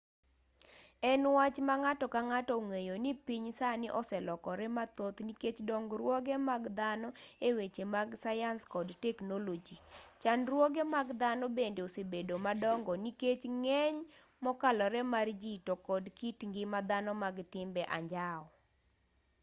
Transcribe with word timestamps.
en 1.11 1.21
wach 1.35 1.57
ma 1.67 1.75
ng'ato 1.81 2.05
ka 2.13 2.21
ng'ato 2.29 2.51
ong'eyo 2.61 2.95
ni 3.03 3.11
piny 3.25 3.47
sani 3.59 3.87
oselokore 3.99 4.65
mathoth 4.77 5.17
nikech 5.27 5.57
dongruoge 5.69 6.35
mag 6.49 6.63
dhano 6.77 7.09
e 7.47 7.49
weche 7.57 7.83
mag 7.95 8.09
sayans 8.23 8.61
kod 8.73 8.87
teknoloji 9.05 9.75
chandruoge 10.21 10.81
mag 10.95 11.07
dhano 11.21 11.45
bende 11.57 11.81
osebedo 11.87 12.35
madongo 12.45 12.93
nikech 13.05 13.41
ng'eny 13.61 13.99
mokalore 14.43 15.01
mar 15.13 15.27
ji 15.41 15.53
to 15.65 15.73
kod 15.87 16.03
kit 16.17 16.37
ngima 16.49 16.79
dhano 16.89 17.11
mag 17.23 17.35
timbe 17.53 17.81
anjao 17.97 18.43